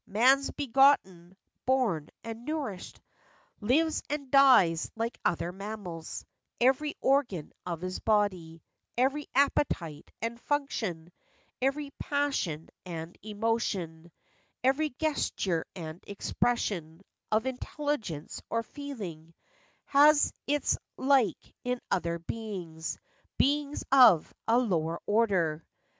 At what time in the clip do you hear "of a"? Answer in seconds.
23.91-24.57